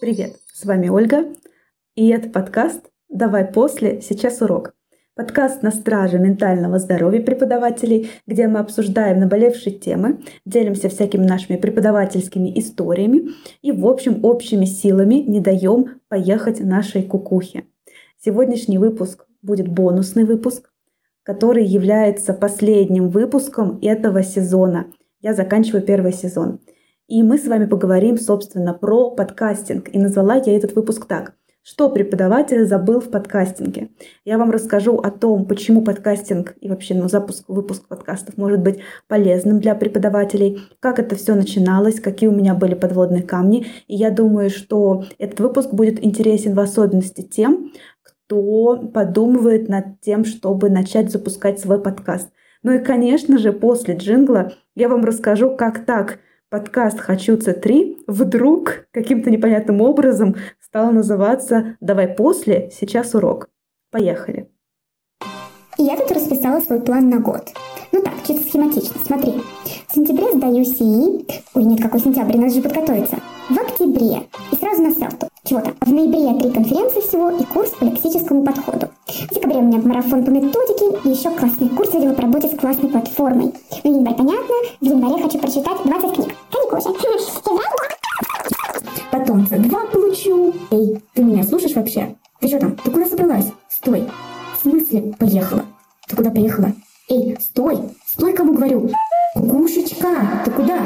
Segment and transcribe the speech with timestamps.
[0.00, 1.26] Привет, с вами Ольга,
[1.94, 4.74] и это подкаст «Давай после, сейчас урок».
[5.14, 12.58] Подкаст на страже ментального здоровья преподавателей, где мы обсуждаем наболевшие темы, делимся всякими нашими преподавательскими
[12.58, 13.30] историями
[13.62, 17.64] и, в общем, общими силами не даем поехать нашей кукухе.
[18.22, 20.70] Сегодняшний выпуск будет бонусный выпуск,
[21.22, 24.86] который является последним выпуском этого сезона.
[25.20, 26.60] Я заканчиваю первый сезон.
[27.08, 29.94] И мы с вами поговорим, собственно, про подкастинг.
[29.94, 31.34] И назвала я этот выпуск так.
[31.62, 33.90] Что преподаватель забыл в подкастинге?
[34.24, 38.80] Я вам расскажу о том, почему подкастинг и вообще ну, запуск, выпуск подкастов может быть
[39.06, 43.66] полезным для преподавателей, как это все начиналось, какие у меня были подводные камни.
[43.86, 50.24] И я думаю, что этот выпуск будет интересен в особенности тем, кто подумывает над тем,
[50.24, 52.30] чтобы начать запускать свой подкаст.
[52.64, 56.18] Ну и, конечно же, после джингла я вам расскажу, как так
[56.50, 63.48] подкаст «Хочу С3» вдруг каким-то непонятным образом стал называться «Давай после, сейчас урок».
[63.90, 64.48] Поехали.
[65.78, 67.48] И я тут расписала свой план на год.
[67.92, 69.34] Ну так, чисто схематично, смотри.
[69.88, 71.26] В сентябре сдаю СИИ.
[71.54, 73.16] Ой, нет, какой сентябрь, надо же подготовиться.
[73.50, 74.22] В октябре.
[74.52, 75.28] И сразу на селту.
[75.46, 75.72] Чего-то.
[75.80, 78.88] В ноябре три конференции всего и курс по лексическому подходу.
[79.06, 82.58] В декабре у меня марафон по методике и еще классный курс видела по работе с
[82.58, 83.54] классной платформой.
[83.84, 84.54] Ну, январь, понятно.
[84.80, 86.34] В январе хочу прочитать 20 книг.
[86.50, 86.80] Каникулы
[89.12, 90.52] Потом два получу.
[90.72, 92.16] Эй, ты меня слушаешь вообще?
[92.40, 92.74] Ты что там?
[92.76, 93.46] Ты куда собралась?
[93.68, 94.08] Стой.
[94.58, 95.64] В смысле поехала?
[96.08, 96.72] Ты куда поехала?
[97.08, 97.78] Эй, стой!
[98.04, 98.90] Стой, кому говорю!
[99.34, 100.80] Кукушечка, ты куда?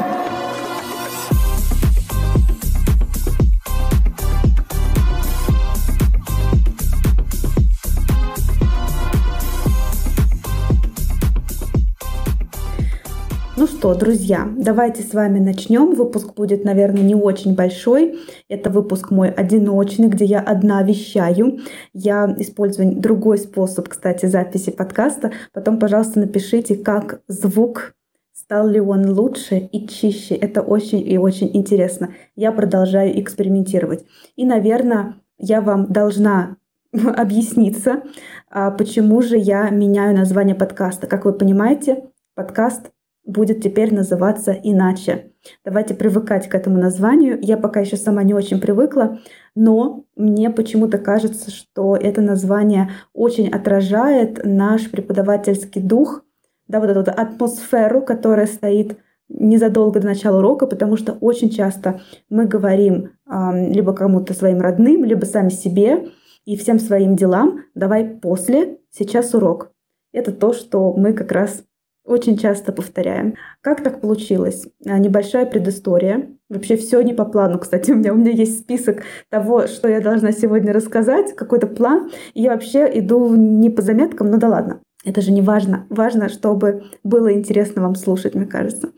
[13.81, 15.95] Что, друзья, давайте с вами начнем.
[15.95, 18.19] Выпуск будет, наверное, не очень большой.
[18.47, 21.61] Это выпуск мой одиночный, где я одна вещаю.
[21.91, 25.31] Я использую другой способ, кстати, записи подкаста.
[25.51, 27.95] Потом, пожалуйста, напишите, как звук
[28.33, 30.35] Стал ли он лучше и чище?
[30.35, 32.13] Это очень и очень интересно.
[32.35, 34.05] Я продолжаю экспериментировать.
[34.35, 36.57] И, наверное, я вам должна
[36.93, 38.03] объясниться,
[38.47, 41.07] а, почему же я меняю название подкаста.
[41.07, 42.03] Как вы понимаете,
[42.35, 42.91] подкаст
[43.25, 45.31] будет теперь называться иначе.
[45.65, 47.39] Давайте привыкать к этому названию.
[47.41, 49.19] Я пока еще сама не очень привыкла,
[49.55, 56.23] но мне почему-то кажется, что это название очень отражает наш преподавательский дух,
[56.67, 58.97] да, вот эту вот атмосферу, которая стоит
[59.29, 65.03] незадолго до начала урока, потому что очень часто мы говорим э, либо кому-то своим родным,
[65.05, 66.09] либо сами себе
[66.45, 69.71] и всем своим делам, давай после, сейчас урок.
[70.11, 71.63] Это то, что мы как раз
[72.05, 73.35] очень часто повторяем.
[73.61, 74.67] Как так получилось?
[74.85, 76.29] А, небольшая предыстория.
[76.49, 77.91] Вообще все не по плану, кстати.
[77.91, 82.11] У меня, у меня есть список того, что я должна сегодня рассказать, какой-то план.
[82.33, 84.81] И я вообще иду не по заметкам, ну да ладно.
[85.03, 85.87] Это же не важно.
[85.89, 88.91] Важно, чтобы было интересно вам слушать, мне кажется.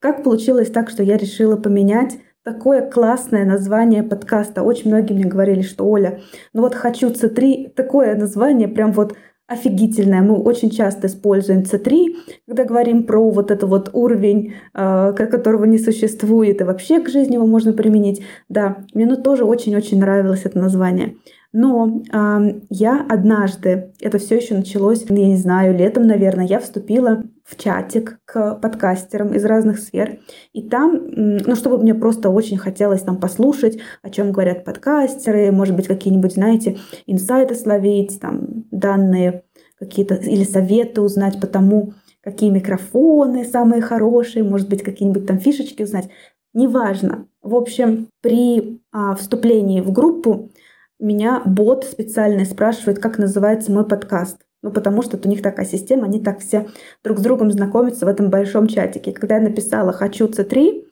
[0.00, 4.62] Как получилось так, что я решила поменять такое классное название подкаста.
[4.62, 6.20] Очень многие мне говорили, что Оля,
[6.52, 10.22] ну вот хочу C3, такое название прям вот офигительная.
[10.22, 15.78] Мы очень часто используем C3, когда говорим про вот этот вот уровень, э, которого не
[15.78, 18.22] существует, и вообще к жизни его можно применить.
[18.48, 21.16] Да, мне ну, тоже очень-очень нравилось это название.
[21.52, 27.22] Но э, я однажды, это все еще началось, я не знаю, летом, наверное, я вступила
[27.46, 30.18] в чатик к подкастерам из разных сфер.
[30.52, 35.76] И там, ну, чтобы мне просто очень хотелось там послушать, о чем говорят подкастеры, может
[35.76, 39.44] быть, какие-нибудь, знаете, инсайты словить, там, данные
[39.78, 45.84] какие-то, или советы узнать по тому, какие микрофоны самые хорошие, может быть, какие-нибудь там фишечки
[45.84, 46.08] узнать.
[46.52, 47.28] Неважно.
[47.42, 50.50] В общем, при а, вступлении в группу
[50.98, 54.45] меня бот специальный спрашивает, как называется мой подкаст.
[54.66, 56.66] Ну, потому что у них такая система, они так все
[57.04, 59.12] друг с другом знакомятся в этом большом чатике.
[59.12, 60.82] Когда я написала «хочу C3»,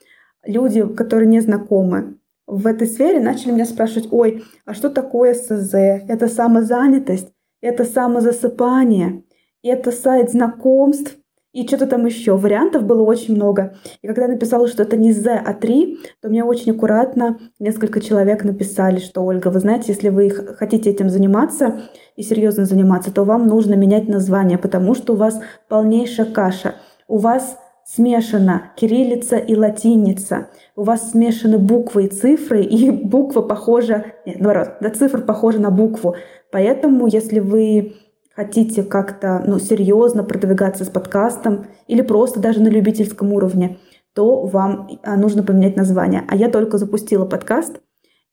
[0.44, 5.74] люди, которые не знакомы в этой сфере, начали меня спрашивать, ой, а что такое СЗ?
[5.74, 9.24] Это самозанятость, это самозасыпание,
[9.64, 11.16] это сайт знакомств,
[11.54, 12.36] и что-то там еще.
[12.36, 13.76] Вариантов было очень много.
[14.02, 18.00] И когда я написала, что это не Z, а 3, то мне очень аккуратно несколько
[18.00, 21.82] человек написали, что, Ольга, вы знаете, если вы хотите этим заниматься
[22.16, 26.74] и серьезно заниматься, то вам нужно менять название, потому что у вас полнейшая каша.
[27.06, 30.48] У вас смешана кириллица и латиница.
[30.74, 35.70] У вас смешаны буквы и цифры, и буква похожа, нет, наоборот, да, цифра похожа на
[35.70, 36.16] букву.
[36.50, 37.94] Поэтому, если вы
[38.34, 43.78] хотите как-то ну, серьезно продвигаться с подкастом или просто даже на любительском уровне,
[44.14, 46.24] то вам а, нужно поменять название.
[46.28, 47.80] А я только запустила подкаст,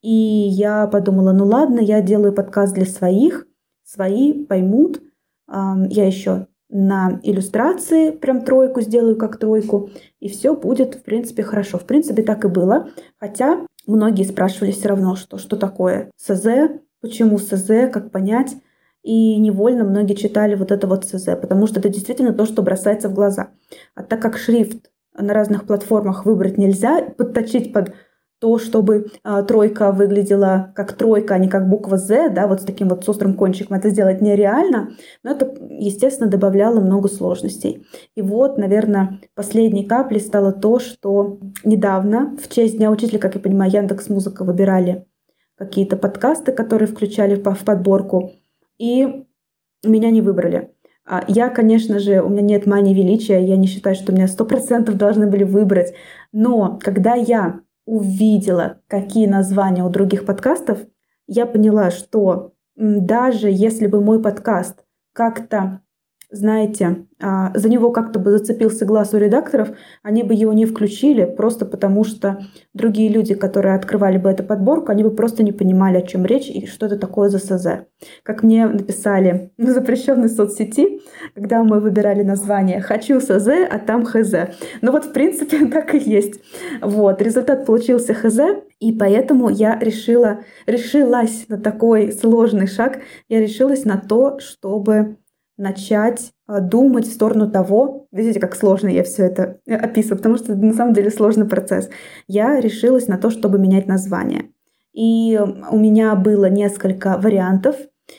[0.02, 3.48] И я подумала, ну ладно, я делаю подкаст для своих,
[3.84, 5.02] свои поймут.
[5.48, 9.90] Я еще на иллюстрации прям тройку сделаю как тройку,
[10.20, 11.78] и все будет, в принципе, хорошо.
[11.78, 12.90] В принципе, так и было.
[13.20, 18.56] Хотя многие спрашивали все равно, что, что такое СЗ, почему СЗ, как понять.
[19.04, 23.10] И невольно многие читали вот это вот СЗ, потому что это действительно то, что бросается
[23.10, 23.52] в глаза.
[23.96, 27.94] А так как шрифт на разных платформах выбрать нельзя, подточить под
[28.42, 32.66] то, чтобы э, тройка выглядела как тройка, а не как буква Z, да, вот с
[32.66, 34.94] таким вот с острым кончиком, это сделать нереально,
[35.24, 37.86] но это, естественно, добавляло много сложностей.
[38.16, 43.42] И вот, наверное, последней каплей стало то, что недавно, в честь Дня Учителя, как я
[43.42, 45.06] понимаю, Яндекс Музыка выбирали
[45.56, 48.32] какие-то подкасты, которые включали в подборку,
[48.82, 49.28] и
[49.84, 50.74] меня не выбрали.
[51.06, 54.44] А я, конечно же, у меня нет мании величия, я не считаю, что меня сто
[54.44, 55.94] процентов должны были выбрать,
[56.32, 60.80] но когда я увидела, какие названия у других подкастов,
[61.28, 65.82] я поняла, что даже если бы мой подкаст как-то
[66.32, 69.70] знаете, а, за него как-то бы зацепился глаз у редакторов,
[70.02, 72.40] они бы его не включили, просто потому что
[72.74, 76.50] другие люди, которые открывали бы эту подборку, они бы просто не понимали, о чем речь
[76.50, 77.86] и что это такое за СЗ.
[78.24, 81.02] Как мне написали в запрещенной соцсети,
[81.36, 84.34] когда мы выбирали название «Хочу СЗ, а там ХЗ».
[84.82, 86.40] Ну вот, в принципе, так и есть.
[86.82, 88.40] Вот, результат получился ХЗ,
[88.80, 95.18] и поэтому я решила, решилась на такой сложный шаг, я решилась на то, чтобы
[95.62, 100.38] начать а, думать в сторону того, видите, как сложно я все это э, описываю, потому
[100.38, 101.90] что на самом деле сложный процесс.
[102.28, 104.50] Я решилась на то, чтобы менять название.
[104.92, 105.40] И
[105.72, 107.76] у меня было несколько вариантов.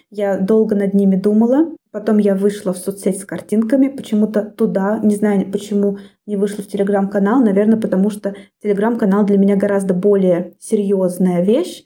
[0.08, 1.72] Я долго над ними думала.
[1.90, 6.68] Потом я вышла в соцсеть с картинками, почему-то туда, не знаю, почему не вышла в
[6.68, 11.84] телеграм-канал, наверное, потому что телеграм-канал для меня гораздо более серьезная вещь,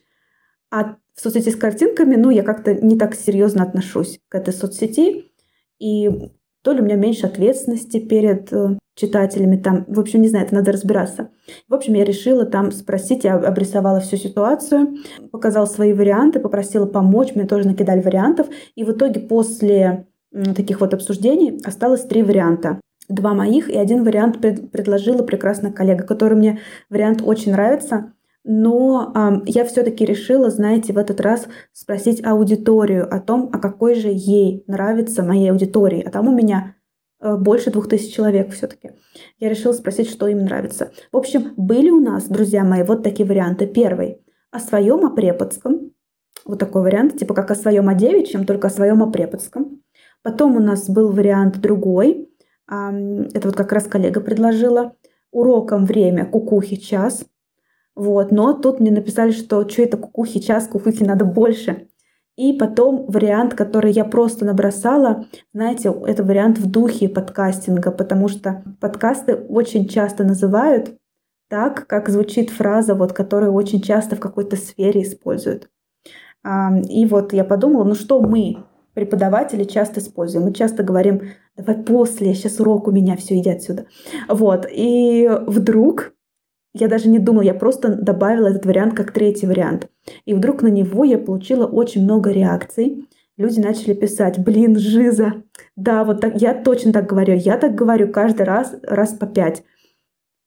[0.70, 5.32] а в соцсети с картинками, ну, я как-то не так серьезно отношусь к этой соцсети,
[5.78, 6.31] и
[6.62, 9.84] то ли у меня меньше ответственности перед э, читателями там.
[9.87, 11.31] В общем, не знаю, это надо разбираться.
[11.69, 14.96] В общем, я решила там спросить, я обрисовала всю ситуацию,
[15.31, 18.49] показала свои варианты, попросила помочь, мне тоже накидали вариантов.
[18.75, 20.06] И в итоге после
[20.56, 22.81] таких вот обсуждений осталось три варианта.
[23.08, 26.58] Два моих и один вариант пред, предложила прекрасная коллега, который мне
[26.90, 28.12] вариант очень нравится.
[28.48, 33.96] Но э, я все-таки решила, знаете, в этот раз спросить аудиторию о том, а какой
[33.96, 36.00] же ей нравится моей аудитории.
[36.00, 36.76] А там у меня
[37.20, 38.93] э, больше двух тысяч человек все-таки.
[39.40, 40.93] Я решила спросить, что им нравится.
[41.10, 43.66] В общем, были у нас, друзья мои, вот такие варианты.
[43.66, 45.90] Первый о своем о преподском.
[46.44, 49.82] Вот такой вариант, типа как о своем о девичьем, только о своем о преподском.
[50.22, 52.31] Потом у нас был вариант другой.
[52.69, 54.94] Это вот как раз коллега предложила.
[55.32, 57.25] Уроком время, кукухи час.
[57.96, 61.88] Вот, но тут мне написали, что что это кукухи, час кукухи надо больше.
[62.37, 68.62] И потом вариант, который я просто набросала, знаете, это вариант в духе подкастинга, потому что
[68.78, 70.98] подкасты очень часто называют
[71.48, 75.70] так, как звучит фраза, вот, которую очень часто в какой-то сфере используют.
[76.88, 80.44] И вот я подумала, ну что мы, преподаватели, часто используем?
[80.44, 81.22] Мы часто говорим,
[81.56, 83.87] давай после, сейчас урок у меня, все, иди отсюда.
[84.28, 86.12] Вот, и вдруг
[86.81, 89.88] я даже не думала, я просто добавила этот вариант как третий вариант.
[90.25, 93.08] И вдруг на него я получила очень много реакций.
[93.36, 95.43] Люди начали писать, блин, Жиза,
[95.77, 99.62] да, вот так, я точно так говорю, я так говорю каждый раз, раз по пять.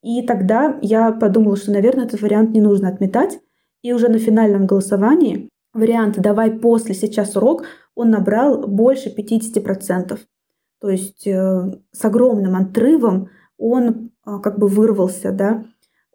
[0.02, 3.40] И тогда я подумала, что, наверное, этот вариант не нужно отметать.
[3.82, 7.64] И уже на финальном голосовании вариант «давай после, сейчас урок»
[7.96, 10.20] он набрал больше 50%.
[10.82, 15.66] То есть э, с огромным отрывом он э, как бы вырвался, да,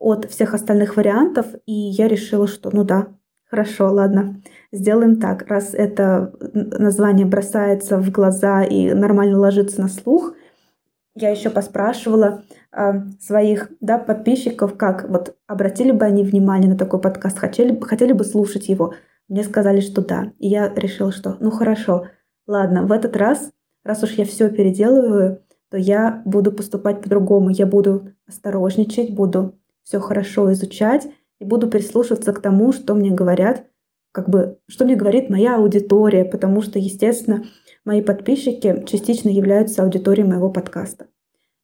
[0.05, 3.09] от всех остальных вариантов, и я решила, что ну да,
[3.45, 5.47] хорошо, ладно, сделаем так.
[5.49, 10.35] Раз это название бросается в глаза и нормально ложится на слух,
[11.17, 12.43] я еще поспрашивала
[12.73, 18.13] э, своих да, подписчиков, как вот обратили бы они внимание на такой подкаст, хотели, хотели
[18.13, 18.95] бы слушать его.
[19.29, 20.33] Мне сказали, что да.
[20.39, 22.09] И я решила, что ну хорошо,
[22.49, 23.53] ладно, в этот раз,
[23.85, 27.51] раз уж я все переделываю, то я буду поступать по-другому.
[27.51, 31.07] Я буду осторожничать, буду все хорошо изучать
[31.41, 33.67] и буду прислушиваться к тому, что мне говорят,
[34.13, 37.45] как бы, что мне говорит моя аудитория, потому что, естественно,
[37.85, 41.07] мои подписчики частично являются аудиторией моего подкаста.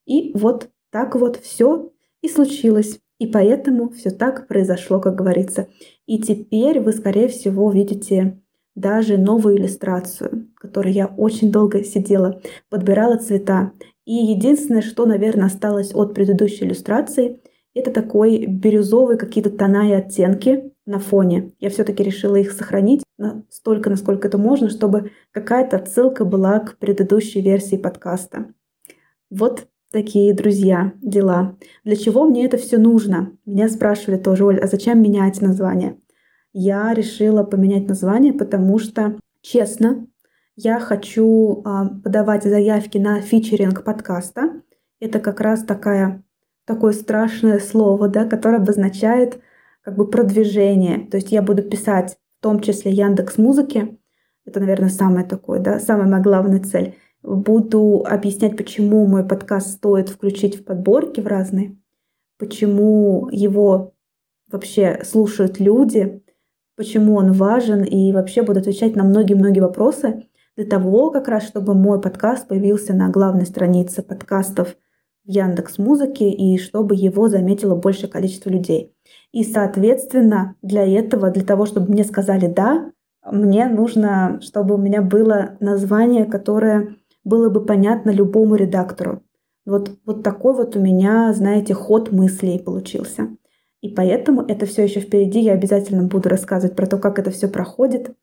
[0.05, 2.99] И вот так вот все и случилось.
[3.19, 5.67] И поэтому все так произошло, как говорится.
[6.07, 8.41] И теперь вы, скорее всего, видите
[8.75, 13.73] даже новую иллюстрацию, которой я очень долго сидела, подбирала цвета.
[14.05, 17.41] И единственное, что, наверное, осталось от предыдущей иллюстрации,
[17.73, 20.71] это такой бирюзовый какие-то тона и оттенки.
[20.85, 21.53] на фоне.
[21.59, 27.39] Я все-таки решила их сохранить настолько, насколько это можно, чтобы какая-то отсылка была к предыдущей
[27.41, 28.53] версии подкаста.
[29.29, 31.55] Вот такие, друзья, дела.
[31.83, 33.31] Для чего мне это все нужно?
[33.45, 35.97] Меня спрашивали тоже, Оль, а зачем менять название?
[36.53, 40.07] Я решила поменять название, потому что, честно,
[40.55, 44.61] я хочу а, подавать заявки на фичеринг подкаста.
[44.99, 46.23] Это как раз такая,
[46.65, 49.41] такое страшное слово, да, которое обозначает
[49.81, 51.07] как бы продвижение.
[51.09, 53.97] То есть я буду писать в том числе Яндекс Музыки.
[54.45, 56.95] Это, наверное, самое такое, да, самая моя главная цель.
[57.21, 61.77] Буду объяснять, почему мой подкаст стоит включить в подборки в разные,
[62.39, 63.93] почему его
[64.51, 66.23] вообще слушают люди,
[66.75, 71.75] почему он важен, и вообще буду отвечать на многие-многие вопросы для того, как раз, чтобы
[71.75, 74.75] мой подкаст появился на главной странице подкастов
[75.31, 78.93] Яндекс Музыке и чтобы его заметило большее количество людей.
[79.31, 82.91] И, соответственно, для этого, для того, чтобы мне сказали «да»,
[83.23, 89.21] мне нужно, чтобы у меня было название, которое было бы понятно любому редактору.
[89.65, 93.29] Вот, вот такой вот у меня, знаете, ход мыслей получился.
[93.81, 95.39] И поэтому это все еще впереди.
[95.39, 98.15] Я обязательно буду рассказывать про то, как это все проходит.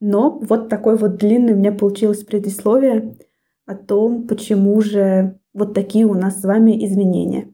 [0.00, 3.16] Но вот такой вот длинный у меня получилось предисловие
[3.66, 7.52] о том, почему же вот такие у нас с вами изменения.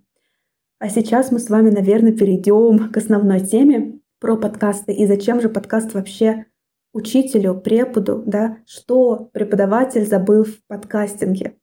[0.79, 5.49] А сейчас мы с вами, наверное, перейдем к основной теме про подкасты и зачем же
[5.49, 6.47] подкаст вообще
[6.93, 11.57] учителю, преподу, да, что преподаватель забыл в подкастинге.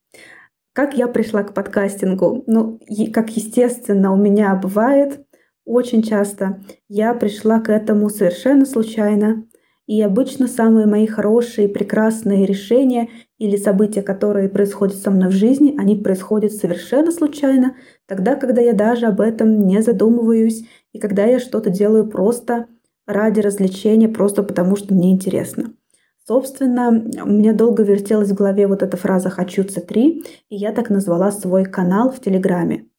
[0.74, 2.44] Как я пришла к подкастингу?
[2.48, 2.80] Ну,
[3.14, 5.26] как естественно у меня бывает,
[5.66, 9.46] очень часто я пришла к этому совершенно случайно.
[9.88, 13.10] И обычно самые мои хорошие, прекрасные решения
[13.42, 18.74] или события, которые происходят со мной в жизни, они происходят совершенно случайно, тогда, когда я
[18.74, 22.68] даже об этом не задумываюсь, и когда я что-то делаю просто
[23.08, 25.74] ради развлечения, просто потому что мне интересно.
[26.28, 30.92] Собственно, у меня долго вертелась в голове вот эта фраза «хочу C3», и я так
[30.92, 32.90] назвала свой канал в Телеграме.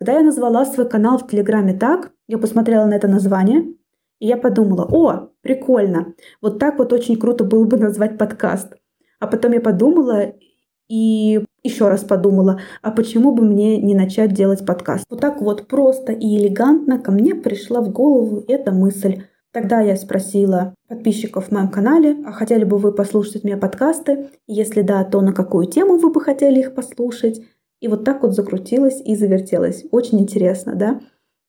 [0.00, 3.72] Когда я назвала свой канал в Телеграме так, я посмотрела на это название,
[4.18, 8.74] и я подумала, о, прикольно, вот так вот очень круто было бы назвать подкаст.
[9.18, 10.32] А потом я подумала
[10.88, 15.04] и еще раз подумала, а почему бы мне не начать делать подкаст?
[15.10, 19.22] Вот так вот просто и элегантно ко мне пришла в голову эта мысль.
[19.52, 24.28] Тогда я спросила подписчиков в моем канале, а хотели бы вы послушать меня подкасты?
[24.46, 27.40] Если да, то на какую тему вы бы хотели их послушать?
[27.80, 29.84] И вот так вот закрутилось и завертелось.
[29.90, 31.00] Очень интересно, да?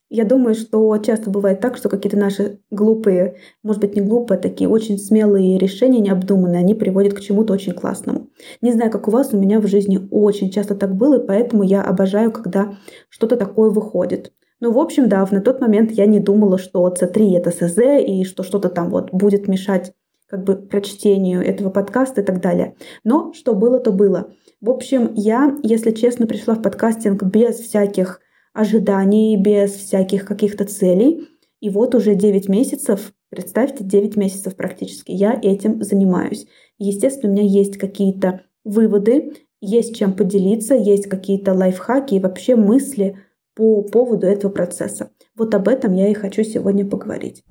[0.10, 4.42] Я думаю, что часто бывает так, что какие-то наши глупые, может быть, не глупые, а
[4.42, 8.30] такие очень смелые решения, необдуманные, они приводят к чему-то очень классному.
[8.62, 11.64] Не знаю, как у вас, у меня в жизни очень часто так было, и поэтому
[11.64, 12.78] я обожаю, когда
[13.10, 14.32] что-то такое выходит.
[14.62, 18.24] Ну, в общем, да, на тот момент я не думала, что C3 это СЗ, и
[18.24, 19.92] что что-то там вот будет мешать
[20.28, 22.76] как бы прочтению этого подкаста и так далее.
[23.04, 24.32] Но что было, то было.
[24.62, 28.22] В общем, я, если честно, пришла в подкастинг без всяких
[28.58, 31.28] ожиданий, без всяких каких-то целей.
[31.60, 36.48] И вот уже 9 месяцев, представьте, 9 месяцев практически, я этим занимаюсь.
[36.80, 43.18] Естественно, у меня есть какие-то выводы, есть чем поделиться, есть какие-то лайфхаки и вообще мысли
[43.56, 45.12] по поводу этого процесса.
[45.36, 47.44] Вот об этом я и хочу сегодня поговорить.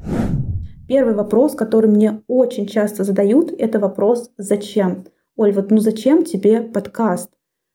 [0.88, 5.04] Первый вопрос, который мне очень часто задают, это вопрос «Зачем?».
[5.36, 7.30] Оль, вот ну зачем тебе подкаст?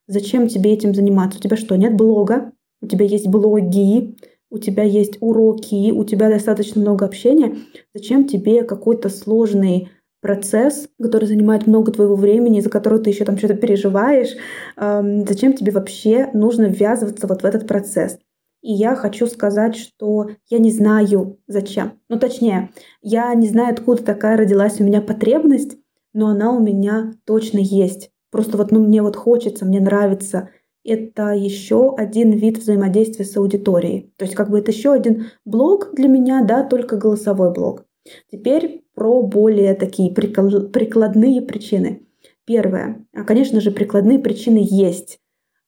[0.08, 1.40] Зачем тебе этим заниматься?
[1.40, 2.54] У тебя что, нет блога?
[2.82, 4.16] У тебя есть блоги,
[4.50, 7.56] у тебя есть уроки, у тебя достаточно много общения.
[7.94, 9.90] Зачем тебе какой-то сложный
[10.22, 14.36] процесс, который занимает много твоего времени, за который ты еще там что-то переживаешь,
[14.78, 18.20] эм, зачем тебе вообще нужно ввязываться вот в этот процесс?
[18.62, 21.94] И я хочу сказать, что я не знаю зачем.
[22.10, 22.70] Ну, точнее,
[23.02, 25.78] я не знаю, откуда такая родилась у меня потребность,
[26.14, 28.12] но она у меня точно есть.
[28.32, 30.50] Просто вот, ну, мне вот хочется, мне нравится.
[30.84, 34.12] Это еще один вид взаимодействия с аудиторией.
[34.18, 37.86] То есть, как бы это еще один блог для меня, да, только голосовой блог.
[38.32, 42.08] Теперь про более такие прикладные причины.
[42.46, 43.06] Первое.
[43.28, 45.20] Конечно же, прикладные причины есть.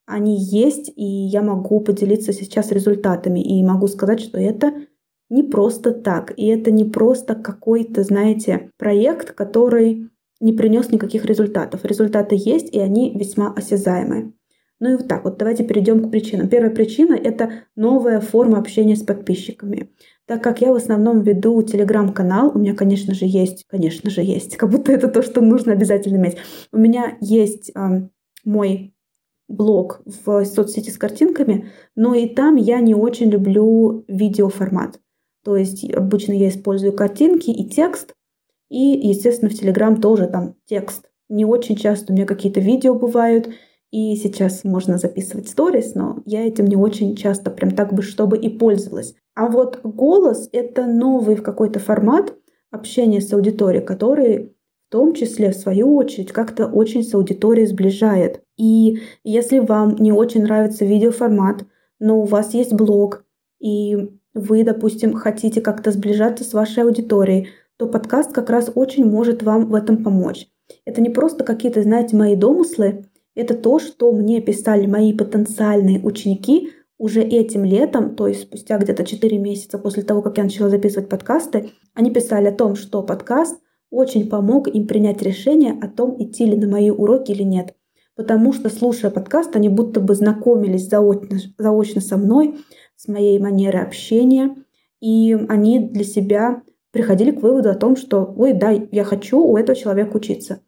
[0.06, 3.40] Они есть, и я могу поделиться сейчас результатами.
[3.40, 4.74] И могу сказать, что это
[5.30, 6.34] не просто так.
[6.36, 10.10] И это не просто какой-то, знаете, проект, который
[10.42, 11.86] не принес никаких результатов.
[11.86, 14.34] Результаты есть, и они весьма осязаемые.
[14.80, 16.50] Ну и вот так вот, давайте перейдем к причинам.
[16.50, 19.92] Первая причина– это новая форма общения с подписчиками.
[20.26, 24.58] Так как я в основном веду телеграм-канал, у меня, конечно же, есть, конечно же, есть,
[24.58, 26.38] как будто это то, что нужно обязательно иметь.
[26.72, 28.10] У меня есть э,
[28.46, 28.94] мой
[29.48, 35.00] блог в соцсети с картинками, но и там я не очень люблю видеоформат.
[35.44, 38.14] То есть обычно я использую картинки и текст.
[38.70, 41.10] И, естественно, в Telegram тоже там текст.
[41.30, 43.50] Не очень часто у меня какие-то видео бывают.
[43.94, 48.40] И сейчас можно записывать сторис, но я этим не очень часто прям так бы, чтобы
[48.40, 49.14] и пользовалась.
[49.36, 52.34] А вот голос— это новый какой-то формат
[52.72, 54.56] общения с аудиторией, который
[54.88, 58.42] в том числе, в свою очередь, как-то очень с аудиторией сближает.
[58.58, 61.64] И если вам не очень нравится видеоформат,
[62.00, 63.24] но у вас есть блог,
[63.60, 69.44] и вы, допустим, хотите как-то сближаться с вашей аудиторией, то подкаст как раз очень может
[69.44, 70.48] вам в этом помочь.
[70.84, 76.72] Это не просто какие-то, знаете, мои домыслы, это то, что мне писали мои потенциальные ученики
[76.98, 81.10] уже этим летом, то есть спустя где-то 4 месяца после того, как я начала записывать
[81.10, 83.60] подкасты, они писали о том, что подкаст
[83.90, 87.76] очень помог им принять решение о том, идти ли на мои уроки или нет.
[88.16, 92.58] Потому что, слушая подкаст, они будто бы знакомились заочно, заочно со мной,
[92.96, 94.56] с моей манерой общения,
[95.00, 96.62] и они для себя
[96.92, 100.62] приходили к выводу о том, что, ой, да, я хочу у этого человека учиться.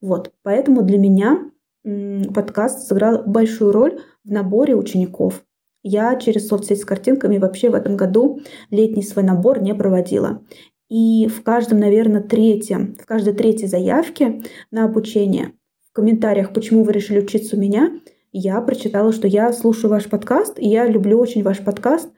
[0.00, 1.50] Вот, поэтому для меня
[1.82, 5.44] подкаст сыграл большую роль в наборе учеников.
[5.82, 10.42] Я через соцсеть с картинками вообще в этом году летний свой набор не проводила.
[10.88, 15.52] И в каждом, наверное, третьем, в каждой третьей заявке на обучение
[15.90, 18.00] в комментариях, почему вы решили учиться у меня,
[18.32, 22.10] я прочитала, что я слушаю ваш подкаст, и я люблю очень ваш подкаст,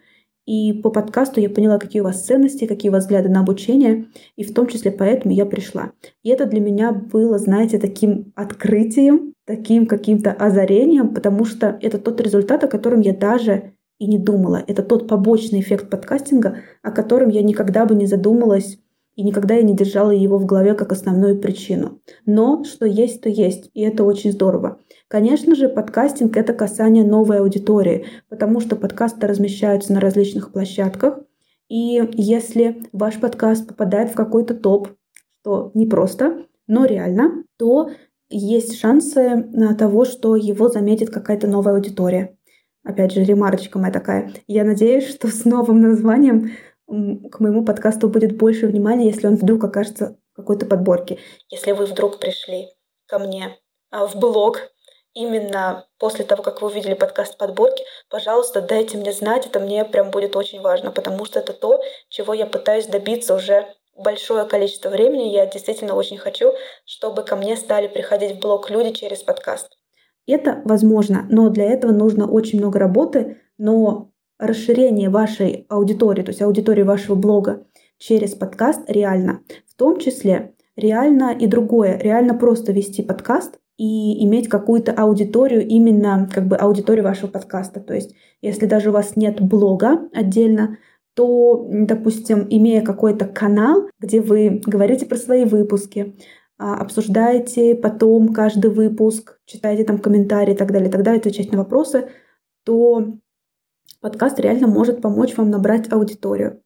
[0.46, 4.06] и по подкасту я поняла, какие у вас ценности, какие у вас взгляды на обучение,
[4.36, 5.92] и в том числе поэтому я пришла.
[6.22, 12.20] И это для меня было, знаете, таким открытием, таким каким-то озарением, потому что это тот
[12.20, 14.62] результат, о котором я даже и не думала.
[14.66, 18.78] Это тот побочный эффект подкастинга, о котором я никогда бы не задумалась
[19.16, 22.00] и никогда я не держала его в голове как основную причину.
[22.26, 24.80] Но что есть, то есть, и это очень здорово.
[25.08, 31.20] Конечно же, подкастинг— это касание новой аудитории, потому что подкасты размещаются на различных площадках,
[31.68, 34.88] и если ваш подкаст попадает в какой-то топ,
[35.40, 37.90] что непросто, но реально, то
[38.30, 42.36] есть шансы на того, что его заметит какая-то новая аудитория.
[42.82, 44.32] Опять же, ремарочка моя такая.
[44.46, 46.52] Я надеюсь, что с новым названием
[46.86, 51.18] к моему подкасту будет больше внимания, если он вдруг окажется в какой-то подборке.
[51.48, 52.68] Если вы вдруг пришли
[53.06, 53.58] ко мне
[53.90, 54.60] а, в блог
[55.14, 60.10] именно после того, как вы увидели подкаст подборки, пожалуйста, дайте мне знать, это мне прям
[60.10, 63.66] будет очень важно, потому что это то, чего я пытаюсь добиться уже
[63.96, 65.32] большое количество времени.
[65.32, 66.52] Я действительно очень хочу,
[66.84, 69.70] чтобы ко мне стали приходить в блог люди через подкаст.
[70.26, 74.10] Это возможно, но для этого нужно очень много работы, но
[74.46, 77.66] расширение вашей аудитории, то есть аудитории вашего блога
[77.98, 79.40] через подкаст реально.
[79.66, 81.98] В том числе реально и другое.
[81.98, 87.80] Реально просто вести подкаст и иметь какую-то аудиторию, именно как бы аудиторию вашего подкаста.
[87.80, 90.78] То есть если даже у вас нет блога отдельно,
[91.14, 96.16] то, допустим, имея какой-то канал, где вы говорите про свои выпуски,
[96.58, 101.52] а, обсуждаете потом каждый выпуск, читаете там комментарии и так далее, и так далее, отвечаете
[101.52, 102.08] на вопросы,
[102.64, 103.14] то
[104.04, 106.60] подкаст реально может помочь вам набрать аудиторию.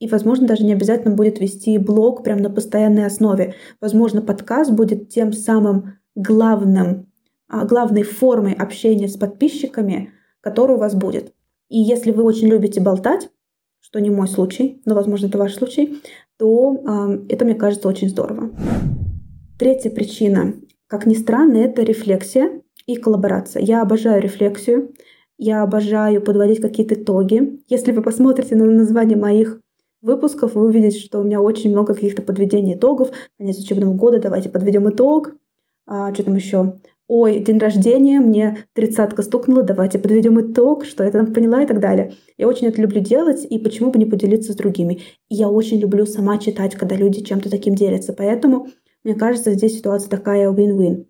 [0.00, 3.54] И, возможно, даже не обязательно будет вести блог прямо на постоянной основе.
[3.80, 7.06] Возможно, подкаст будет тем самым главным,
[7.48, 11.32] а, главной формой общения с подписчиками, которая у вас будет.
[11.68, 13.30] И если вы очень любите болтать,
[13.78, 16.02] что не мой случай, но, возможно, это ваш случай,
[16.36, 18.50] то э, это, мне кажется, очень здорово.
[19.56, 20.54] Третья причина,
[20.88, 23.62] как ни странно, это рефлексия и коллаборация.
[23.62, 24.92] Я обожаю рефлексию,
[25.38, 27.60] я обожаю подводить какие-то итоги.
[27.68, 29.60] Если вы посмотрите на название моих
[30.00, 33.10] выпусков, вы увидите, что у меня очень много каких-то подведений итогов.
[33.38, 35.34] Конец учебного года, давайте подведем итог.
[35.86, 36.74] А, что там еще?
[37.08, 41.78] Ой, день рождения, мне тридцатка стукнула, давайте подведем итог, что я там поняла и так
[41.78, 42.14] далее.
[42.36, 45.02] Я очень это люблю делать, и почему бы не поделиться с другими.
[45.28, 48.12] И я очень люблю сама читать, когда люди чем-то таким делятся.
[48.12, 48.68] Поэтому,
[49.04, 51.06] мне кажется, здесь ситуация такая win-win.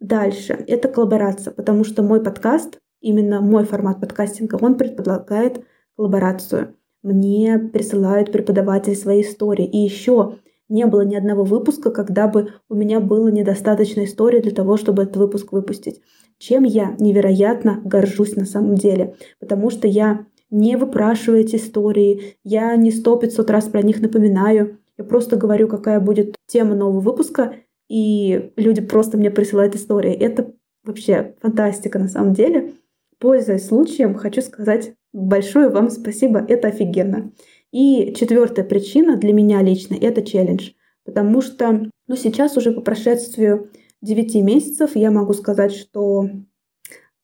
[0.00, 0.64] Дальше.
[0.66, 5.64] Это коллаборация, потому что мой подкаст именно мой формат подкастинга, он предполагает
[5.96, 6.74] коллаборацию.
[7.02, 9.64] Мне присылают преподаватели свои истории.
[9.64, 10.38] И еще
[10.68, 15.04] не было ни одного выпуска, когда бы у меня было недостаточно истории для того, чтобы
[15.04, 16.00] этот выпуск выпустить.
[16.38, 19.14] Чем я невероятно горжусь на самом деле.
[19.38, 24.78] Потому что я не выпрашиваю эти истории, я не сто пятьсот раз про них напоминаю.
[24.98, 27.54] Я просто говорю, какая будет тема нового выпуска,
[27.88, 30.12] и люди просто мне присылают истории.
[30.12, 30.52] Это
[30.84, 32.72] вообще фантастика на самом деле.
[33.18, 37.32] Пользуясь случаем, хочу сказать большое вам спасибо, это офигенно.
[37.72, 40.72] И четвертая причина для меня лично– это челлендж.
[41.04, 43.70] Потому что ну, сейчас уже по прошествию
[44.02, 46.26] 9 месяцев я могу сказать, что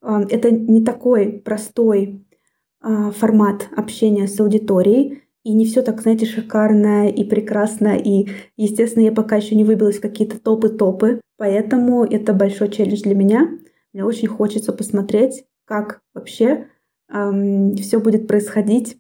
[0.03, 2.25] э, это не такой простой
[2.83, 5.23] э, формат общения с аудиторией.
[5.45, 7.97] И не все так, знаете, шикарно и прекрасно.
[7.97, 11.21] И, естественно, я пока еще не выбилась в какие-то топы-топы.
[11.37, 13.59] Поэтому это большой челлендж для меня.
[13.93, 16.69] Мне очень хочется посмотреть, как вообще
[17.13, 18.99] эм, все будет происходить.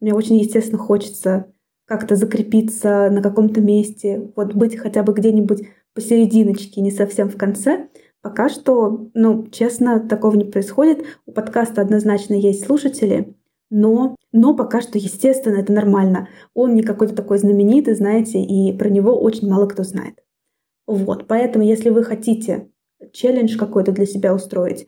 [0.00, 1.52] Мне очень, естественно, хочется
[1.86, 7.88] как-то закрепиться на каком-то месте, вот быть хотя бы где-нибудь посерединочке, не совсем в конце.
[8.22, 11.04] Пока что, ну, честно, такого не происходит.
[11.26, 13.34] У подкаста однозначно есть слушатели,
[13.68, 16.28] но, но пока что, естественно, это нормально.
[16.54, 20.22] Он не какой-то такой знаменитый, знаете, и про него очень мало кто знает.
[20.86, 22.70] Вот, поэтому, если вы хотите
[23.12, 24.86] челлендж какой-то для себя устроить,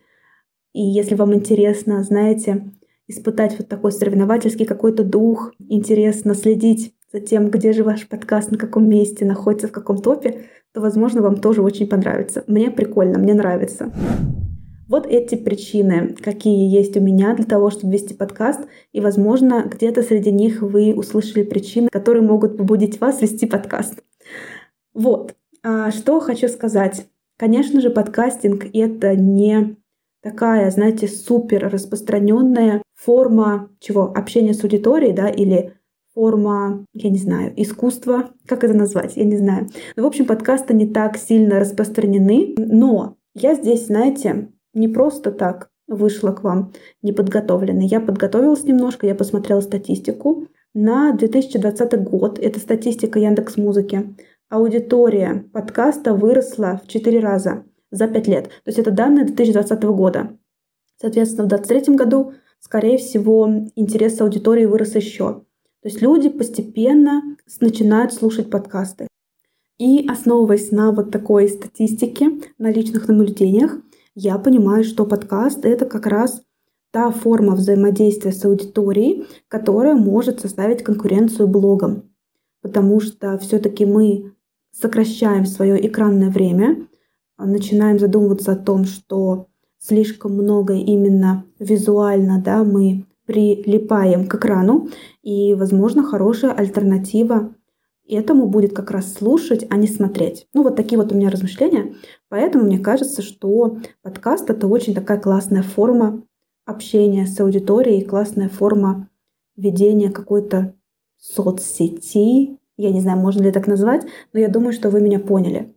[0.75, 2.71] и если вам интересно, знаете,
[3.07, 8.59] испытать вот такой соревновательский какой-то дух, интересно следить за тем, где же ваш подкаст, на
[8.59, 12.43] каком месте, находится в каком топе, то, возможно, вам тоже очень понравится.
[12.49, 13.93] Мне прикольно, мне нравится.
[14.89, 18.67] Вот эти причины, какие есть у меня для того, чтобы вести подкаст.
[18.93, 24.03] И, возможно, где-то среди них вы услышали причины, которые могут побудить вас вести подкаст.
[24.93, 25.37] Вот.
[25.63, 27.07] А что хочу сказать.
[27.39, 29.77] Конечно же, подкастинг— это не
[30.25, 34.05] такая, знаете, супер распространенная форма чего?
[34.05, 35.75] Общения с аудиторией, да, или
[36.15, 39.69] форма, я не знаю, искусства, как это назвать, я не знаю.
[39.97, 45.69] Но, в общем, подкасты не так сильно распространены, но я здесь, знаете, не просто так
[45.87, 47.87] вышла к вам неподготовленной.
[47.87, 50.47] Я подготовилась немножко, я посмотрела статистику.
[50.73, 54.17] На 2020 год, это статистика Яндекс Музыки,
[54.49, 58.45] аудитория подкаста выросла в 4 раза за 5 лет.
[58.45, 60.37] То есть это данные 2020 года.
[61.01, 65.45] Соответственно, в 2023 году, скорее всего, интерес аудитории вырос еще.
[65.83, 69.07] То есть люди постепенно начинают слушать подкасты.
[69.79, 73.79] И основываясь на вот такой статистике, на личных наблюдениях,
[74.15, 76.41] я понимаю, что подкаст— это как раз
[76.93, 82.05] та форма взаимодействия с аудиторией, которая может составить конкуренцию блогам.
[82.63, 84.33] Потому что все-таки мы
[84.71, 86.89] сокращаем свое экранное время,
[87.39, 94.89] начинаем задумываться о том, что слишком много именно визуально да, мы прилипаем к экрану,
[95.23, 97.55] и, возможно, хорошая альтернатива
[98.07, 100.47] этому будет как раз слушать, а не смотреть.
[100.53, 101.95] Ну, вот такие вот у меня размышления.
[102.29, 106.23] Поэтому мне кажется, что подкаст— это очень такая классная форма
[106.67, 109.09] общения с аудиторией, классная форма
[109.57, 110.75] ведения какой-то
[111.17, 112.59] соцсети.
[112.77, 115.74] Я не знаю, можно ли так назвать, но я думаю, что вы меня поняли.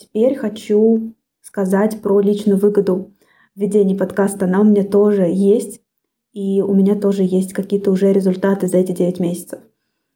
[0.00, 3.12] Теперь хочу сказать про личную выгоду
[3.54, 4.46] ведения подкаста.
[4.46, 5.82] Она у меня тоже есть,
[6.32, 9.60] и у меня тоже есть какие-то уже результаты за эти 9 месяцев.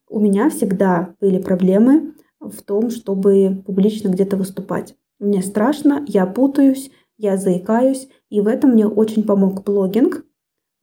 [0.09, 4.97] У меня всегда были проблемы в том, чтобы публично где-то выступать.
[5.18, 10.25] Мне страшно, я путаюсь, я заикаюсь, и в этом мне очень помог блогинг.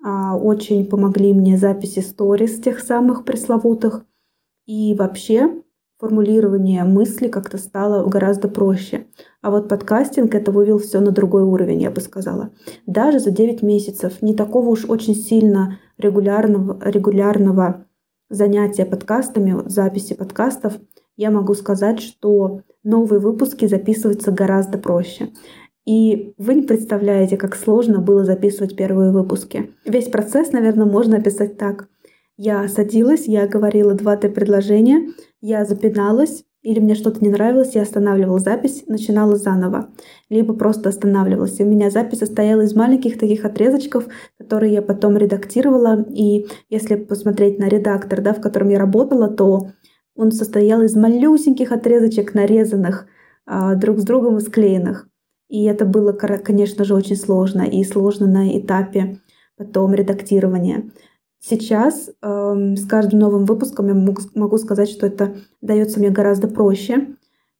[0.03, 4.05] А, очень помогли мне записи сторис тех самых пресловутых.
[4.67, 5.63] И вообще
[6.01, 9.05] формулирование мысли как-то стало гораздо проще.
[9.43, 12.49] А вот подкастинг это вывел все на другой уровень, я бы сказала.
[12.87, 17.85] Даже за 9 месяцев не такого уж очень сильно регулярного, регулярного
[18.29, 20.73] занятия подкастами, записи подкастов,
[21.17, 25.29] я могу сказать, что новые выпуски записываются гораздо проще.
[25.85, 29.71] И вы не представляете, как сложно было записывать первые выпуски.
[29.85, 31.89] Весь процесс, наверное, можно описать так.
[32.37, 35.09] Я садилась, я говорила два-три предложения,
[35.41, 39.89] я запиналась, или мне что-то не нравилось, я останавливала запись, начинала заново.
[40.29, 41.59] Либо просто останавливалась.
[41.59, 44.05] И у меня запись состояла из маленьких таких отрезочков,
[44.37, 46.05] которые я потом редактировала.
[46.07, 49.69] И если посмотреть на редактор, да, в котором я работала, то
[50.15, 53.07] он состоял из малюсеньких отрезочек, нарезанных
[53.47, 55.07] а, друг с другом и склеенных.
[55.49, 57.63] И это было, конечно же, очень сложно.
[57.63, 59.19] И сложно на этапе
[59.57, 60.91] потом редактирования.
[61.43, 66.47] Сейчас э, с каждым новым выпуском я могу, могу сказать, что это дается мне гораздо
[66.47, 67.15] проще.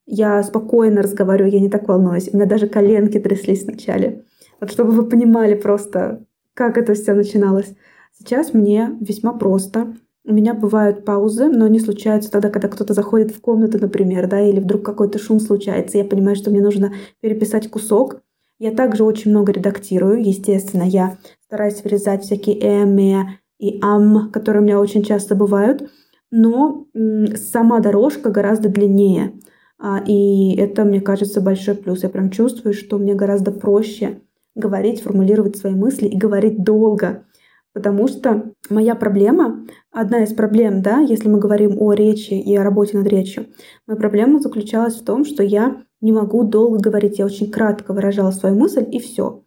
[0.05, 2.29] Я спокойно разговариваю, я не так волнуюсь.
[2.31, 4.25] У меня даже коленки тряслись вначале.
[4.59, 7.73] Вот чтобы вы понимали просто, как это все начиналось.
[8.17, 9.95] Сейчас мне весьма просто.
[10.23, 14.39] У меня бывают паузы, но они случаются тогда, когда кто-то заходит в комнату, например, да,
[14.39, 15.97] или вдруг какой-то шум случается.
[15.97, 18.21] Я понимаю, что мне нужно переписать кусок.
[18.59, 20.23] Я также очень много редактирую.
[20.23, 21.17] Естественно, я
[21.47, 25.89] стараюсь вырезать всякие эми, и ам, которые у меня очень часто бывают,
[26.31, 26.87] но
[27.35, 29.39] сама дорожка гораздо длиннее.
[29.77, 32.03] А, и это, мне кажется, большой плюс.
[32.03, 34.21] Я прям чувствую, что мне гораздо проще
[34.55, 37.25] говорить, формулировать свои мысли и говорить долго.
[37.73, 42.63] Потому что моя проблема, одна из проблем, да, если мы говорим о речи и о
[42.63, 43.45] работе над речью,
[43.87, 48.31] моя проблема заключалась в том, что я не могу долго говорить, я очень кратко выражала
[48.31, 49.43] свою мысль и все.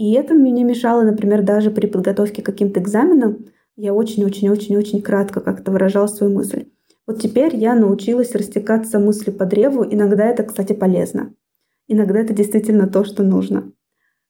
[0.00, 3.44] И это мне мешало, например, даже при подготовке к каким-то экзаменам.
[3.76, 6.68] я очень-очень-очень-очень кратко как-то выражала свою мысль.
[7.06, 9.84] Вот теперь я научилась растекаться мыслью по древу.
[9.84, 11.34] Иногда это, кстати, полезно.
[11.86, 13.72] Иногда это действительно то, что нужно.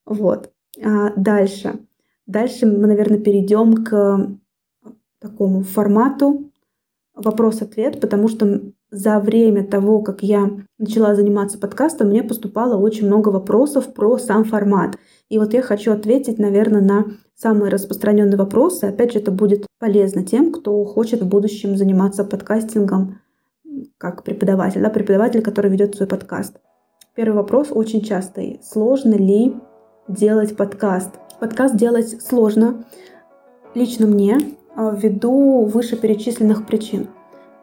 [0.05, 0.51] Вот.
[0.85, 1.79] А дальше.
[2.27, 4.29] Дальше мы, наверное, перейдем к
[5.21, 6.51] такому формату
[7.15, 13.29] вопрос-ответ, потому что за время того, как я начала заниматься подкастом, мне поступало очень много
[13.29, 14.97] вопросов про сам формат.
[15.31, 17.05] И вот я хочу ответить, наверное, на
[17.37, 18.85] самые распространенные вопросы.
[18.85, 23.21] Опять же, это будет полезно тем, кто хочет в будущем заниматься подкастингом
[23.97, 26.57] как преподаватель, да, преподаватель, который ведет свой подкаст.
[27.15, 28.61] Первый вопрос очень частый.
[28.65, 29.55] Сложно ли
[30.09, 31.13] делать подкаст?
[31.39, 32.85] Подкаст делать сложно.
[33.75, 34.37] Лично мне,
[34.75, 37.07] а, ввиду вышеперечисленных причин.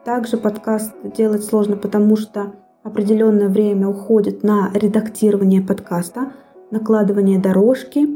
[0.06, 6.32] Также подкаст делать сложно, потому что определенное время уходит на редактирование подкаста,
[6.70, 8.06] накладывание дорожки,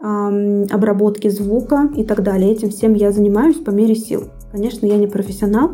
[0.00, 2.52] обработки звука и так далее.
[2.52, 4.24] Этим всем я занимаюсь по мере сил.
[4.52, 5.72] Конечно, я не профессионал,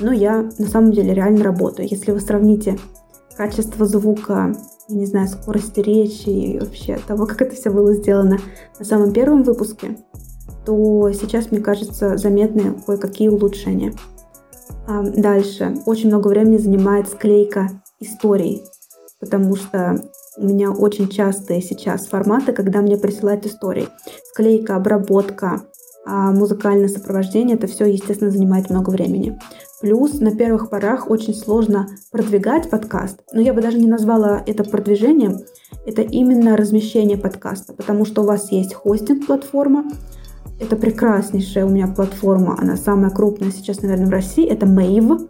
[0.00, 1.88] но я на самом деле реально работаю.
[1.88, 2.78] Если вы сравните
[3.36, 4.54] качество звука,
[4.88, 8.38] я не знаю, скорости речи и вообще того, как это все было сделано
[8.78, 9.98] на самом первом выпуске,
[10.66, 13.92] то сейчас, мне кажется, заметны кое-какие улучшения.
[14.88, 15.76] Дальше.
[15.86, 17.68] Очень много времени занимает склейка
[18.00, 18.62] историй,
[19.20, 20.02] потому что
[20.36, 23.88] у меня очень частые сейчас форматы, когда мне присылают истории.
[24.32, 25.62] Склейка, обработка,
[26.06, 29.38] а музыкальное сопровождение, это все, естественно, занимает много времени.
[29.80, 33.20] Плюс на первых порах очень сложно продвигать подкаст.
[33.32, 35.40] Но я бы даже не назвала это продвижением.
[35.86, 39.84] Это именно размещение подкаста, потому что у вас есть хостинг-платформа,
[40.60, 44.46] это прекраснейшая у меня платформа, она самая крупная сейчас, наверное, в России.
[44.46, 45.28] Это Mave.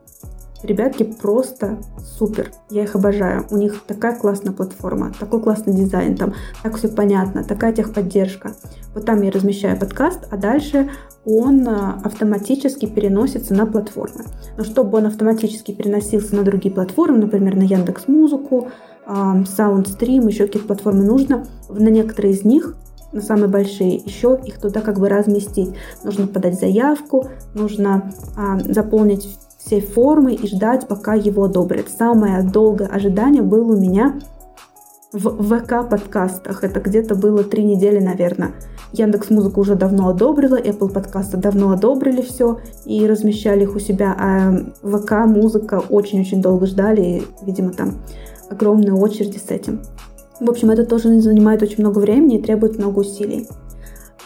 [0.62, 1.79] Ребятки просто
[2.18, 2.53] супер.
[2.70, 3.46] Я их обожаю.
[3.51, 8.53] У них такая классная платформа, такой классный дизайн, там так все понятно, такая техподдержка.
[8.94, 10.90] Вот там я размещаю подкаст, а дальше
[11.25, 14.25] он а, автоматически переносится на платформы.
[14.57, 18.68] Но чтобы он автоматически переносился на другие платформы, например, на Яндекс Музыку,
[19.07, 22.77] Soundstream, еще какие-то платформы нужно, на некоторые из них
[23.12, 25.70] на самые большие, еще их туда как бы разместить.
[26.05, 31.88] Нужно подать заявку, нужно а, заполнить все формы и ждать, пока его одобрят.
[31.88, 34.18] Самое долгое ожидание было у меня
[35.12, 36.64] в ВК-подкастах.
[36.64, 38.53] Это где-то было три недели, наверное.
[38.92, 44.16] Яндекс Музыку уже давно одобрила, Apple подкасты давно одобрили все и размещали их у себя,
[44.18, 47.99] а ВК Музыка очень-очень долго ждали, и, видимо, там
[48.49, 49.81] огромные очереди с этим.
[50.40, 53.46] В общем, это тоже занимает очень много времени и требует много усилий.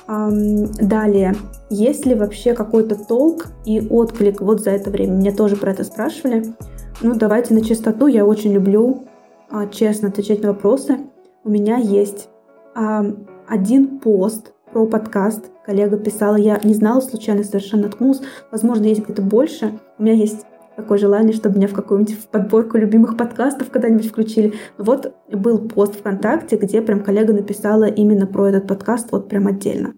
[0.06, 1.34] Далее,
[1.70, 5.14] есть ли вообще какой-то толк и отклик вот за это время?
[5.14, 6.54] Мне тоже про это спрашивали.
[7.00, 8.06] Ну, давайте на чистоту.
[8.06, 9.04] Я очень люблю
[9.50, 10.98] а, честно отвечать на вопросы.
[11.44, 12.28] У меня есть
[12.74, 15.50] один пост про подкаст.
[15.64, 18.20] Коллега писала, я не знала, случайно совершенно наткнулась.
[18.50, 19.78] Возможно, есть где-то больше.
[19.98, 20.44] У меня есть
[20.76, 24.54] такое желание, чтобы меня в какую-нибудь подборку любимых подкастов когда-нибудь включили.
[24.78, 29.94] Вот был пост ВКонтакте, где прям коллега написала именно про этот подкаст, вот прям отдельно.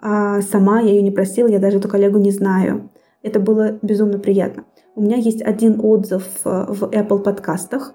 [0.00, 2.90] А сама я ее не просила, я даже эту коллегу не знаю.
[3.22, 4.64] Это было безумно приятно.
[4.94, 7.94] У меня есть один отзыв э, в Apple подкастах.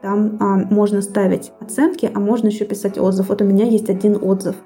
[0.00, 3.28] Там а, можно ставить оценки, а можно еще писать отзыв.
[3.28, 4.56] Вот у меня есть один отзыв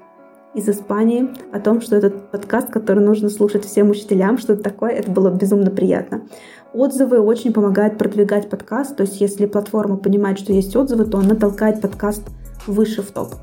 [0.53, 4.91] из Испании о том, что этот подкаст, который нужно слушать всем учителям, что это такое,
[4.91, 6.23] это было безумно приятно.
[6.73, 11.35] Отзывы очень помогают продвигать подкаст, то есть если платформа понимает, что есть отзывы, то она
[11.35, 12.21] толкает подкаст
[12.67, 13.35] выше в топ.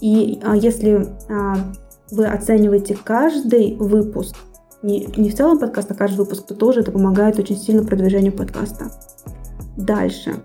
[0.00, 1.54] И а, если а,
[2.10, 4.34] вы оцениваете каждый выпуск,
[4.82, 8.32] не, не в целом подкаст, а каждый выпуск, то тоже это помогает очень сильно продвижению
[8.32, 8.90] подкаста.
[9.76, 10.42] Дальше.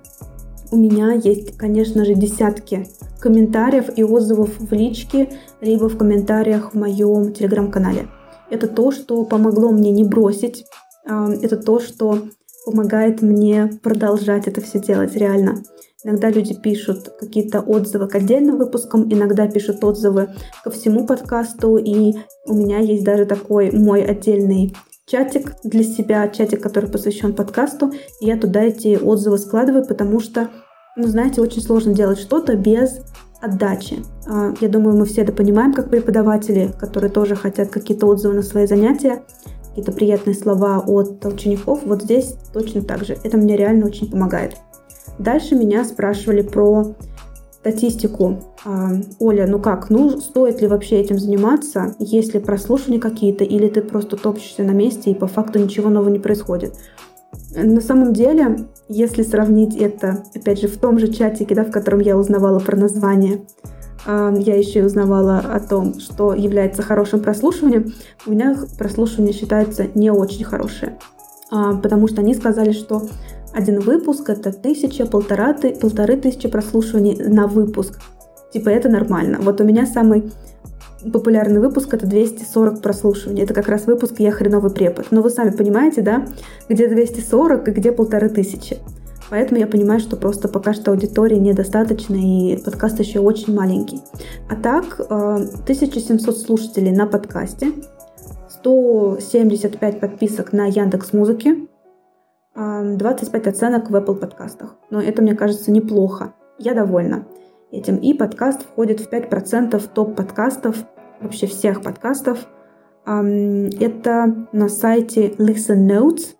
[0.69, 2.87] У меня есть, конечно же, десятки
[3.19, 8.09] комментариев и отзывов в личке, либо в комментариях в моем телеграм-канале.
[8.51, 10.65] Это то, что помогло мне не бросить
[11.07, 12.27] это то, что
[12.65, 15.63] помогает мне продолжать это все делать реально.
[16.03, 20.29] Иногда люди пишут какие-то отзывы к отдельным выпускам, иногда пишут отзывы
[20.63, 22.13] ко всему подкасту, и
[22.45, 28.25] у меня есть даже такой мой отдельный чатик для себя, чатик, который посвящен подкасту, и
[28.25, 30.49] я туда эти отзывы складываю, потому что,
[30.97, 32.99] ну, знаете, очень сложно делать что-то без
[33.41, 34.03] отдачи.
[34.27, 38.43] А, я думаю, мы все это понимаем как преподаватели, которые тоже хотят какие-то отзывы на
[38.43, 39.23] свои занятия
[39.77, 43.15] какие-то приятные слова от учеников, вот здесь точно так же.
[43.23, 44.55] Это мне реально очень помогает.
[45.19, 46.95] Дальше меня спрашивали про
[47.51, 48.39] статистику.
[48.65, 53.67] А, Оля, ну как, ну стоит ли вообще этим заниматься, есть ли прослушивания какие-то, или
[53.67, 56.73] ты просто топчешься на месте и по факту ничего нового не происходит?
[57.55, 61.99] На самом деле, если сравнить это, опять же, в том же чатике, да, в котором
[61.99, 63.41] я узнавала про название
[64.07, 67.93] я еще и узнавала о том, что является хорошим прослушиванием,
[68.25, 70.97] у меня прослушивание считается не очень хорошее.
[71.51, 73.03] А, потому что они сказали, что
[73.53, 77.99] один выпуск это тысяча, полтора, полторы тысячи прослушиваний на выпуск.
[78.53, 79.39] Типа это нормально.
[79.41, 80.31] Вот у меня самый
[81.11, 83.43] популярный выпуск это 240 прослушиваний.
[83.43, 85.07] Это как раз выпуск «Я хреновый препод».
[85.11, 86.25] Но вы сами понимаете, да,
[86.69, 88.77] где 240 и где полторы тысячи.
[89.29, 94.01] Поэтому я понимаю, что просто пока что аудитории недостаточно, и подкаст еще очень маленький.
[94.49, 97.73] А так, 1700 э, слушателей на подкасте,
[98.49, 101.67] 175 подписок на Яндекс Музыке,
[102.55, 104.75] 25 оценок в Apple подкастах.
[104.89, 106.33] Но это, мне кажется, неплохо.
[106.57, 107.27] Я довольна
[107.71, 107.97] этим.
[107.97, 110.77] И подкаст входит в 5% топ-подкастов,
[111.21, 112.47] вообще всех подкастов.
[113.05, 116.36] Это на сайте Listen Notes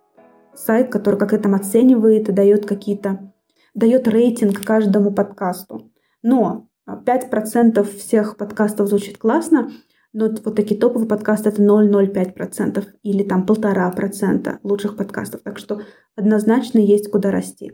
[0.58, 3.32] сайт, который как это оценивает и дает какие-то,
[3.74, 5.90] дает рейтинг каждому подкасту.
[6.22, 9.70] Но 5% всех подкастов звучит классно,
[10.12, 15.42] но вот такие топовые подкасты это 0,05% или там полтора процента лучших подкастов.
[15.42, 15.82] Так что
[16.16, 17.72] однозначно есть куда расти.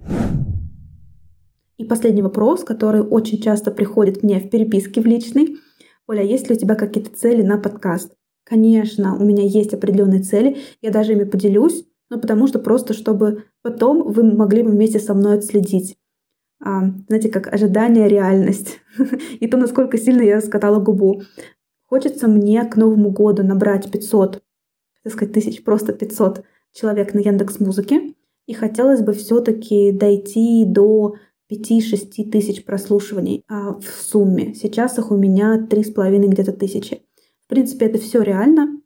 [1.77, 5.57] И последний вопрос, который очень часто приходит мне в переписке в личной.
[6.07, 8.13] Оля, есть ли у тебя какие-то цели на подкаст?
[8.45, 11.87] Конечно, у меня есть определенные цели, я даже ими поделюсь.
[12.11, 15.97] Ну, потому что просто, чтобы потом вы могли бы вместе со мной отследить.
[16.63, 18.81] А, знаете, как ожидание, реальность.
[19.41, 21.23] И то, насколько сильно я скатала губу.
[21.87, 24.43] Хочется мне к Новому году набрать 500,
[25.03, 28.15] так сказать, тысяч, просто 500 человек на Яндекс Музыке.
[28.47, 31.15] И хотелось бы все-таки дойти до
[31.51, 34.55] 5-6 тысяч прослушиваний а, в сумме.
[34.55, 37.03] Сейчас их у меня 3,5 где-то тысячи.
[37.45, 38.81] В принципе, это все реально.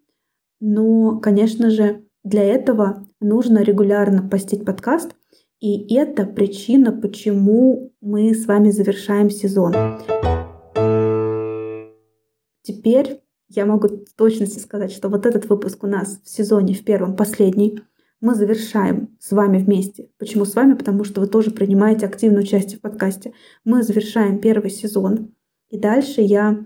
[0.61, 5.15] Но, конечно же, для этого нужно регулярно постить подкаст,
[5.61, 9.73] и это причина, почему мы с вами завершаем сезон.
[12.63, 16.85] Теперь я могу в точности сказать, что вот этот выпуск у нас в сезоне, в
[16.85, 17.81] первом, последний,
[18.21, 20.11] мы завершаем с вами вместе.
[20.19, 20.75] Почему с вами?
[20.75, 23.33] Потому что вы тоже принимаете активное участие в подкасте.
[23.65, 25.35] Мы завершаем первый сезон.
[25.71, 26.65] И дальше я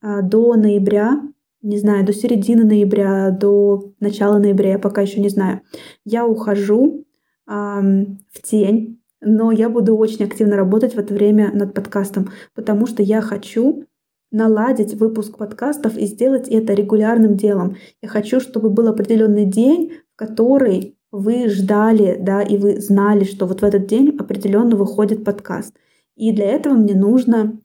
[0.00, 1.20] а, до ноября
[1.62, 5.62] не знаю, до середины ноября, до начала ноября, я пока еще не знаю.
[6.04, 7.04] Я ухожу
[7.48, 12.86] эм, в тень, но я буду очень активно работать в это время над подкастом, потому
[12.86, 13.84] что я хочу
[14.32, 17.76] наладить выпуск подкастов и сделать это регулярным делом.
[18.00, 23.46] Я хочу, чтобы был определенный день, в который вы ждали, да, и вы знали, что
[23.46, 25.76] вот в этот день определенно выходит подкаст.
[26.16, 27.60] И для этого мне нужно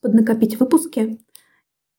[0.00, 1.18] поднакопить выпуски,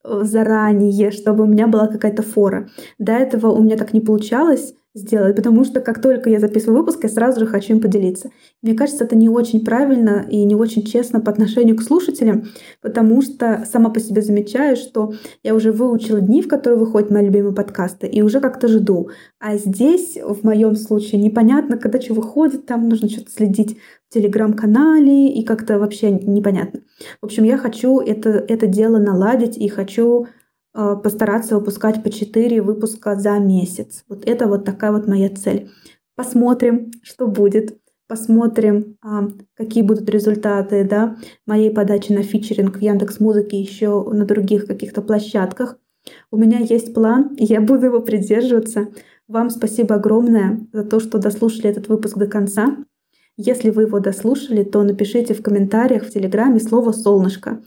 [0.03, 2.69] заранее, чтобы у меня была какая-то фора.
[2.97, 7.03] До этого у меня так не получалось сделать, потому что как только я записываю выпуск,
[7.03, 8.31] я сразу же хочу им поделиться.
[8.61, 12.45] Мне кажется, это не очень правильно и не очень честно по отношению к слушателям,
[12.81, 17.25] потому что сама по себе замечаю, что я уже выучила дни, в которые выходят мои
[17.25, 19.09] любимые подкасты, и уже как-то жду.
[19.39, 23.77] А здесь, в моем случае, непонятно, когда что выходит, там нужно что-то следить
[24.09, 26.81] в телеграм-канале, и как-то вообще непонятно.
[27.21, 30.27] В общем, я хочу это, это дело наладить и хочу
[30.95, 34.03] постараться выпускать по 4 выпуска за месяц.
[34.07, 35.69] Вот это вот такая вот моя цель.
[36.15, 37.77] Посмотрим, что будет.
[38.07, 44.25] Посмотрим, а, какие будут результаты да, моей подачи на фичеринг в Яндекс Музыке еще на
[44.25, 45.77] других каких-то площадках.
[46.31, 48.87] У меня есть план, и я буду его придерживаться.
[49.27, 52.77] Вам спасибо огромное за то, что дослушали этот выпуск до конца.
[53.37, 57.61] Если вы его дослушали, то напишите в комментариях в Телеграме слово «солнышко».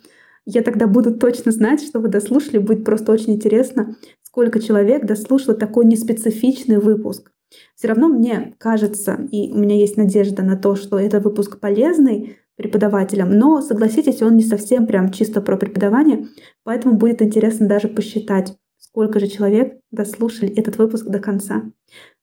[0.45, 2.59] Я тогда буду точно знать, что вы дослушали.
[2.59, 7.31] Будет просто очень интересно, сколько человек дослушало такой неспецифичный выпуск.
[7.77, 12.39] Все равно мне кажется, и у меня есть надежда на то, что это выпуск полезный
[12.57, 16.29] преподавателям, но, согласитесь, он не совсем прям чисто про преподавание,
[16.65, 21.63] поэтому будет интересно даже посчитать, сколько же человек дослушали этот выпуск до конца.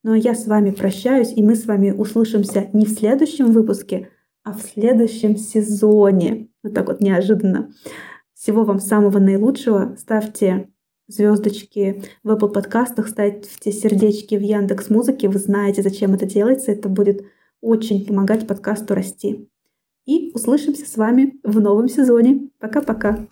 [0.04, 4.10] Ну а я с вами прощаюсь, и мы с вами услышимся не в следующем выпуске,
[4.50, 6.50] а в следующем сезоне.
[6.64, 7.72] Вот так вот неожиданно.
[8.34, 9.96] Всего вам самого наилучшего.
[9.98, 10.70] Ставьте
[11.08, 15.30] звездочки в Apple подкастах, ставьте сердечки в Яндекс Музыке.
[15.30, 16.72] Вы знаете, зачем это делается.
[16.72, 17.26] Это будет
[17.62, 19.48] очень помогать подкасту расти.
[20.06, 22.50] И услышимся с вами в новом сезоне.
[22.60, 23.28] Пока-пока.